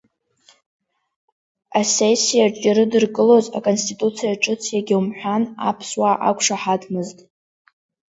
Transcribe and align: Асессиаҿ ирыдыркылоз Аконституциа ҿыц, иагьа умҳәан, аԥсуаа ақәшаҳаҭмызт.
Асессиаҿ 1.79 2.55
ирыдыркылоз 2.67 3.45
Аконституциа 3.57 4.39
ҿыц, 4.41 4.61
иагьа 4.73 4.95
умҳәан, 4.99 5.43
аԥсуаа 5.69 6.21
ақәшаҳаҭмызт. 6.29 7.17